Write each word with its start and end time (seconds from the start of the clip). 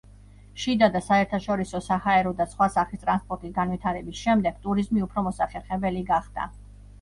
შიდა 0.61 0.87
და 0.93 1.01
საერთაშორისო 1.07 1.81
საჰაერო 1.87 2.31
და 2.39 2.47
სხვა 2.53 2.69
სახის 2.77 3.03
ტრანსპორტის 3.03 3.53
განვითარების 3.59 4.23
შემდეგ 4.23 4.59
ტურიზმი 4.65 5.05
უფრო 5.09 5.25
მოსახერხებელი 5.29 6.03
გახდა. 6.11 6.49